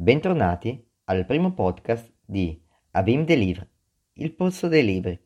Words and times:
Bentornati 0.00 0.88
al 1.06 1.26
primo 1.26 1.54
podcast 1.54 2.08
di 2.24 2.56
Abim 2.92 3.24
Deliver, 3.24 3.68
il 4.12 4.32
pozzo 4.32 4.68
dei 4.68 4.84
libri. 4.84 5.20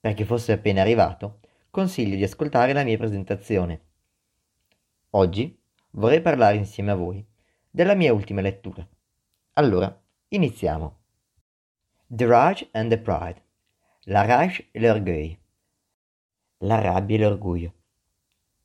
Per 0.00 0.14
chi 0.14 0.24
fosse 0.24 0.52
appena 0.52 0.80
arrivato, 0.80 1.40
consiglio 1.68 2.16
di 2.16 2.22
ascoltare 2.22 2.72
la 2.72 2.84
mia 2.84 2.96
presentazione. 2.96 3.80
Oggi 5.10 5.62
vorrei 5.90 6.22
parlare 6.22 6.56
insieme 6.56 6.92
a 6.92 6.94
voi 6.94 7.22
della 7.68 7.94
mia 7.94 8.14
ultima 8.14 8.40
lettura. 8.40 8.88
Allora, 9.52 9.94
iniziamo. 10.28 11.00
The 12.06 12.26
Rage 12.26 12.68
and 12.72 12.88
the 12.88 12.98
Pride. 12.98 13.42
La 14.04 14.24
rage 14.24 14.68
e 14.70 14.80
l'orgoglio. 14.80 15.36
La 16.60 16.80
rabbia 16.80 17.16
e 17.16 17.20
l'orgoglio. 17.20 17.72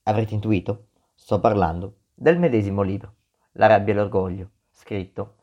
Avrete 0.04 0.36
intuito? 0.36 0.88
Sto 1.16 1.41
parlando 1.41 1.98
del 2.14 2.39
medesimo 2.39 2.82
libro, 2.82 3.16
La 3.52 3.68
rabbia 3.68 3.93
e 3.93 3.98
l'orgoglio 3.98 4.52
scritto 4.82 5.36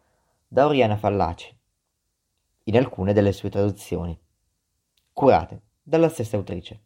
da 0.48 0.66
Oriana 0.66 0.96
Fallaci 0.96 1.56
in 2.65 2.77
alcune 2.77 3.12
delle 3.12 3.33
sue 3.33 3.48
traduzioni, 3.48 4.19
curate 5.12 5.62
dalla 5.80 6.09
stessa 6.09 6.37
autrice. 6.37 6.83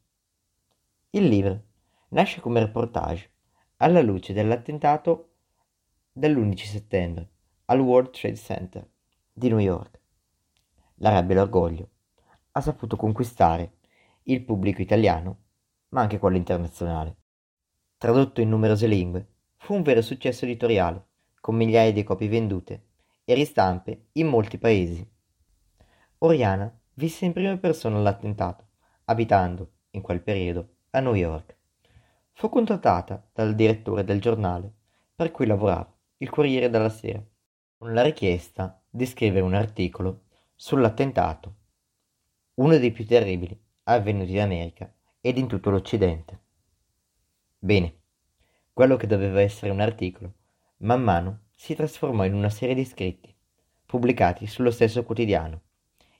Il 1.10 1.28
libro 1.28 1.62
nasce 2.08 2.42
come 2.42 2.60
reportage 2.60 3.30
alla 3.78 4.02
luce 4.02 4.34
dell'attentato 4.34 5.30
dell'11 6.12 6.56
settembre 6.66 7.30
al 7.64 7.80
World 7.80 8.10
Trade 8.10 8.36
Center 8.36 8.86
di 9.32 9.48
New 9.48 9.58
York. 9.58 9.98
La 10.96 11.08
rabbia 11.08 11.34
e 11.34 11.38
l'orgoglio 11.38 11.88
ha 12.52 12.60
saputo 12.60 12.96
conquistare 12.96 13.78
il 14.24 14.44
pubblico 14.44 14.82
italiano, 14.82 15.38
ma 15.88 16.02
anche 16.02 16.18
quello 16.18 16.36
internazionale. 16.36 17.16
Tradotto 17.96 18.42
in 18.42 18.50
numerose 18.50 18.86
lingue, 18.86 19.26
fu 19.56 19.72
un 19.72 19.82
vero 19.82 20.02
successo 20.02 20.44
editoriale 20.44 21.06
con 21.42 21.56
migliaia 21.56 21.92
di 21.92 22.04
copie 22.04 22.28
vendute 22.28 22.84
e 23.24 23.34
ristampe 23.34 24.06
in 24.12 24.28
molti 24.28 24.58
paesi. 24.58 25.04
Oriana 26.18 26.72
visse 26.94 27.24
in 27.24 27.32
prima 27.32 27.56
persona 27.56 27.98
l'attentato, 27.98 28.68
abitando, 29.06 29.70
in 29.90 30.02
quel 30.02 30.22
periodo, 30.22 30.76
a 30.90 31.00
New 31.00 31.14
York. 31.14 31.56
Fu 32.30 32.48
contattata 32.48 33.28
dal 33.32 33.56
direttore 33.56 34.04
del 34.04 34.20
giornale 34.20 34.72
per 35.16 35.32
cui 35.32 35.46
lavorava, 35.46 35.92
il 36.18 36.30
Corriere 36.30 36.70
della 36.70 36.88
Sera, 36.88 37.20
con 37.76 37.92
la 37.92 38.02
richiesta 38.02 38.80
di 38.88 39.04
scrivere 39.04 39.44
un 39.44 39.54
articolo 39.54 40.26
sull'attentato, 40.54 41.54
uno 42.54 42.78
dei 42.78 42.92
più 42.92 43.04
terribili 43.04 43.60
avvenuti 43.84 44.30
in 44.30 44.40
America 44.42 44.94
ed 45.20 45.38
in 45.38 45.48
tutto 45.48 45.70
l'Occidente. 45.70 46.38
Bene, 47.58 47.96
quello 48.72 48.96
che 48.96 49.08
doveva 49.08 49.40
essere 49.40 49.72
un 49.72 49.80
articolo 49.80 50.34
Man 50.82 51.00
mano 51.00 51.42
si 51.54 51.76
trasformò 51.76 52.24
in 52.24 52.34
una 52.34 52.50
serie 52.50 52.74
di 52.74 52.84
scritti, 52.84 53.32
pubblicati 53.86 54.48
sullo 54.48 54.72
stesso 54.72 55.04
quotidiano. 55.04 55.60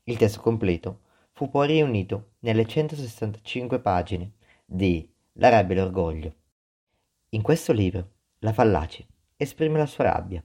Il 0.05 0.17
testo 0.17 0.41
completo 0.41 1.01
fu 1.33 1.51
poi 1.51 1.67
riunito 1.67 2.35
nelle 2.41 2.65
165 2.65 3.81
pagine 3.81 4.35
di 4.65 5.13
La 5.33 5.49
rabbia 5.49 5.75
e 5.75 5.79
l'orgoglio. 5.81 6.35
In 7.31 7.43
questo 7.43 7.73
libro 7.73 8.11
la 8.39 8.53
Fallaci 8.53 9.05
esprime 9.37 9.79
la 9.79 9.87
sua 9.87 10.05
rabbia 10.05 10.45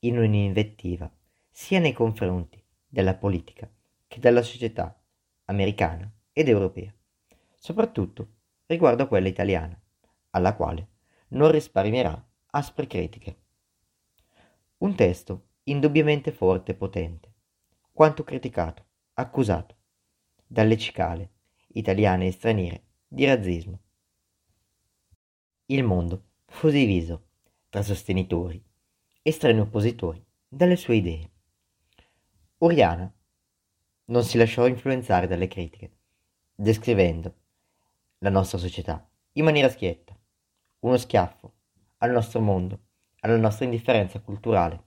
in 0.00 0.18
un'invettiva 0.18 1.08
sia 1.48 1.78
nei 1.78 1.92
confronti 1.92 2.60
della 2.88 3.14
politica 3.14 3.70
che 4.08 4.18
della 4.18 4.42
società 4.42 5.00
americana 5.44 6.10
ed 6.32 6.48
europea, 6.48 6.92
soprattutto 7.54 8.26
riguardo 8.66 9.04
a 9.04 9.06
quella 9.06 9.28
italiana, 9.28 9.80
alla 10.30 10.56
quale 10.56 10.88
non 11.28 11.52
risparmierà 11.52 12.20
aspre 12.50 12.88
critiche. 12.88 13.41
Un 14.82 14.96
testo 14.96 15.50
indubbiamente 15.64 16.32
forte 16.32 16.72
e 16.72 16.74
potente, 16.74 17.32
quanto 17.92 18.24
criticato, 18.24 18.84
accusato, 19.14 19.76
dalle 20.44 20.76
cicale, 20.76 21.30
italiane 21.74 22.26
e 22.26 22.32
straniere, 22.32 22.84
di 23.06 23.24
razzismo. 23.24 23.78
Il 25.66 25.84
mondo 25.84 26.24
fu 26.46 26.68
diviso 26.68 27.28
tra 27.68 27.80
sostenitori 27.80 28.60
e 29.22 29.30
strani 29.30 29.60
oppositori 29.60 30.20
dalle 30.48 30.74
sue 30.74 30.96
idee. 30.96 31.30
Oriana 32.58 33.08
non 34.06 34.24
si 34.24 34.36
lasciò 34.36 34.66
influenzare 34.66 35.28
dalle 35.28 35.46
critiche, 35.46 35.92
descrivendo 36.56 37.34
la 38.18 38.30
nostra 38.30 38.58
società 38.58 39.08
in 39.34 39.44
maniera 39.44 39.68
schietta, 39.68 40.18
uno 40.80 40.96
schiaffo 40.96 41.52
al 41.98 42.10
nostro 42.10 42.40
mondo 42.40 42.90
alla 43.24 43.36
nostra 43.36 43.64
indifferenza 43.64 44.20
culturale. 44.20 44.84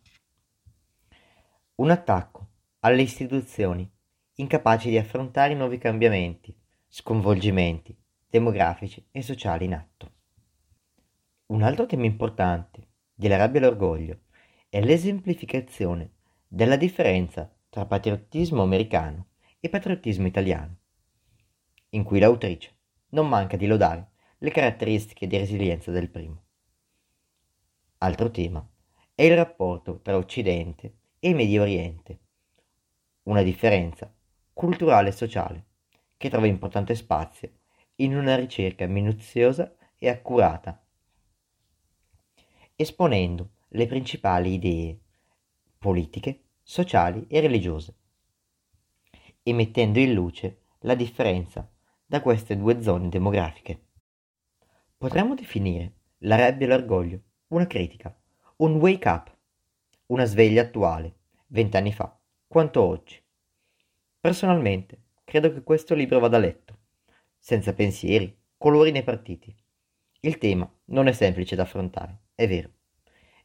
Un 1.76 1.90
attacco 1.90 2.48
alle 2.80 3.02
istituzioni 3.02 3.90
incapaci 4.36 4.90
di 4.90 4.98
affrontare 4.98 5.54
i 5.54 5.56
nuovi 5.56 5.78
cambiamenti, 5.78 6.56
sconvolgimenti 6.88 7.98
demografici 8.30 9.06
e 9.12 9.22
sociali 9.22 9.66
in 9.66 9.74
atto. 9.74 10.12
Un 11.48 11.62
altro 11.62 11.86
tema 11.86 12.06
importante 12.06 12.88
della 13.14 13.38
rabbia 13.38 13.62
e 13.62 13.64
l'orgoglio 13.64 14.20
è 14.68 14.82
l'esemplificazione 14.82 16.12
della 16.46 16.76
differenza 16.76 17.50
tra 17.70 17.86
patriottismo 17.86 18.62
americano 18.62 19.28
e 19.62 19.70
patriottismo 19.70 20.28
italiano, 20.28 20.78
in 21.92 22.04
cui 22.04 22.20
l'autrice 22.20 22.76
non 23.10 23.30
manca 23.30 23.56
di 23.56 23.68
lodare 23.68 24.10
le 24.40 24.52
caratteristiche 24.52 25.28
di 25.28 25.38
resilienza 25.38 25.92
del 25.92 26.10
primo. 26.10 26.45
Altro 28.06 28.30
tema 28.30 28.64
è 29.16 29.24
il 29.24 29.36
rapporto 29.36 30.00
tra 30.00 30.16
Occidente 30.16 30.94
e 31.18 31.34
Medio 31.34 31.64
Oriente, 31.64 32.20
una 33.24 33.42
differenza 33.42 34.14
culturale 34.54 35.10
e 35.10 35.12
sociale 35.12 35.66
che 36.16 36.30
trova 36.30 36.46
importante 36.46 36.94
spazio 36.94 37.52
in 37.96 38.16
una 38.16 38.36
ricerca 38.36 38.86
minuziosa 38.86 39.74
e 39.98 40.08
accurata, 40.08 40.86
esponendo 42.76 43.54
le 43.70 43.88
principali 43.88 44.54
idee 44.54 45.00
politiche, 45.80 46.44
sociali 46.62 47.26
e 47.28 47.40
religiose, 47.40 47.96
e 49.42 49.52
mettendo 49.52 49.98
in 49.98 50.14
luce 50.14 50.60
la 50.82 50.94
differenza 50.94 51.68
da 52.06 52.22
queste 52.22 52.56
due 52.56 52.84
zone 52.84 53.10
demografiche. 53.10 53.88
Potremmo 54.96 55.34
definire 55.34 55.94
la 56.20 56.36
rabbia 56.36 56.68
e 56.68 56.70
l'orgoglio 56.70 57.22
una 57.56 57.68
critica, 57.68 58.14
un 58.58 58.76
wake 58.76 59.08
up, 59.08 59.34
una 60.08 60.26
sveglia 60.26 60.64
attuale, 60.64 61.16
vent'anni 61.48 61.94
fa, 61.94 62.14
quanto 62.48 62.84
oggi. 62.84 63.22
Personalmente, 64.20 65.04
credo 65.24 65.54
che 65.54 65.64
questo 65.64 65.94
libro 65.94 66.20
vada 66.20 66.38
letto, 66.38 66.78
senza 67.40 67.74
pensieri, 67.74 68.38
colori 68.58 68.92
né 68.92 69.04
partiti. 69.04 69.56
Il 70.20 70.38
tema 70.38 70.70
non 70.86 71.08
è 71.08 71.14
semplice 71.14 71.56
da 71.56 71.64
affrontare, 71.64 72.24
è 72.36 72.46
vero. 72.46 72.72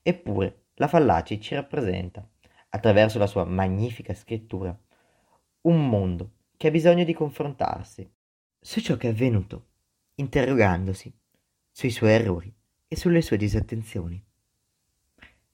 Eppure, 0.03 0.65
la 0.75 0.89
Fallaci 0.89 1.41
ci 1.41 1.55
rappresenta, 1.55 2.29
attraverso 2.71 3.19
la 3.19 3.29
sua 3.29 3.45
magnifica 3.45 4.13
scrittura, 4.13 4.77
un 5.63 5.89
mondo 5.89 6.33
che 6.57 6.67
ha 6.67 6.73
bisogno 6.73 7.05
di 7.05 7.15
confrontarsi 7.15 8.13
su 8.59 8.81
ciò 8.81 8.97
che 8.97 9.07
è 9.07 9.11
avvenuto, 9.13 9.67
interrogandosi 10.17 11.17
sui 11.71 11.91
suoi 11.91 12.11
errori 12.11 12.53
e 12.93 12.97
sulle 12.97 13.23
sue 13.23 13.37
disattenzioni. 13.37 14.21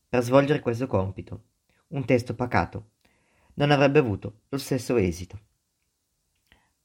Per 0.09 0.23
svolgere 0.23 0.61
questo 0.61 0.87
compito, 0.87 1.43
un 1.89 2.07
testo 2.07 2.35
pacato 2.35 2.93
non 3.57 3.71
avrebbe 3.71 3.99
avuto 3.99 4.45
lo 4.49 4.57
stesso 4.57 4.97
esito. 4.97 5.39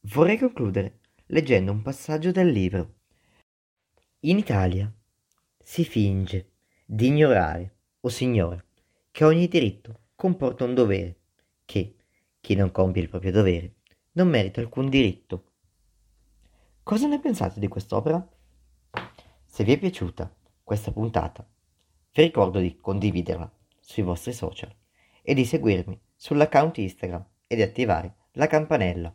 Vorrei 0.02 0.38
concludere 0.38 1.00
leggendo 1.28 1.72
un 1.72 1.82
passaggio 1.82 2.32
del 2.32 2.50
libro. 2.50 2.96
In 4.22 4.40
Italia 4.40 4.92
si 5.64 5.86
finge 5.86 6.50
di 6.84 7.08
ignorare, 7.08 7.76
o 8.02 8.10
signora, 8.10 8.62
che 9.10 9.24
ogni 9.24 9.48
diritto 9.48 10.00
comporta 10.16 10.66
un 10.66 10.74
dovere, 10.74 11.16
che 11.64 11.96
chi 12.42 12.56
non 12.56 12.72
compie 12.72 13.04
il 13.04 13.08
proprio 13.10 13.32
dovere 13.32 13.76
non 14.14 14.28
merita 14.28 14.60
alcun 14.60 14.90
diritto. 14.90 15.46
Cosa 16.84 17.08
ne 17.08 17.22
pensate 17.22 17.58
di 17.58 17.70
quest'opera? 17.70 18.28
Se 19.46 19.64
vi 19.64 19.72
è 19.72 19.80
piaciuta, 19.80 20.40
questa 20.72 20.94
puntata. 20.94 21.46
Vi 22.14 22.22
ricordo 22.24 22.60
di 22.60 22.78
condividerla 22.78 23.52
sui 23.82 24.04
vostri 24.04 24.32
social 24.32 24.74
e 25.22 25.34
di 25.34 25.44
seguirmi 25.44 26.00
sull'account 26.16 26.78
Instagram 26.78 27.26
e 27.46 27.58
di 27.58 27.62
attivare 27.62 28.16
la 28.36 28.48
campanella. 28.48 29.14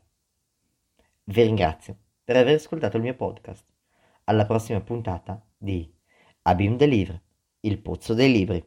Vi 1.24 1.42
ringrazio 1.42 1.96
per 2.22 2.36
aver 2.36 2.56
ascoltato 2.56 2.98
il 2.98 3.04
mio 3.04 3.14
podcast. 3.14 3.64
Alla 4.24 4.44
prossima 4.44 4.82
puntata 4.82 5.42
di 5.56 5.90
Abim 6.42 6.76
Deliver, 6.76 7.18
il 7.60 7.78
pozzo 7.78 8.12
dei 8.12 8.30
libri. 8.30 8.62